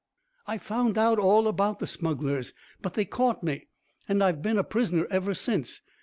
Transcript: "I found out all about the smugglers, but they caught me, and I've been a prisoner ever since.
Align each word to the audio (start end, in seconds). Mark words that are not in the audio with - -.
"I 0.47 0.57
found 0.57 0.97
out 0.97 1.19
all 1.19 1.47
about 1.47 1.77
the 1.77 1.85
smugglers, 1.85 2.53
but 2.81 2.95
they 2.95 3.05
caught 3.05 3.43
me, 3.43 3.67
and 4.09 4.23
I've 4.23 4.41
been 4.41 4.57
a 4.57 4.63
prisoner 4.63 5.05
ever 5.11 5.35
since. 5.35 5.79